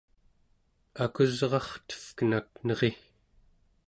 [1.03, 2.91] akusrartevkenak neri!